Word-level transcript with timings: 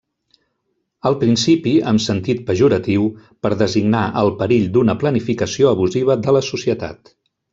Al 1.09 1.17
principi, 1.23 1.73
amb 1.91 2.03
sentit 2.05 2.41
pejoratiu, 2.47 3.05
per 3.47 3.51
designar 3.61 4.01
el 4.23 4.33
perill 4.41 4.67
d'una 4.77 4.97
planificació 5.05 5.75
abusiva 5.75 6.19
de 6.25 6.37
la 6.39 6.45
societat. 6.51 7.17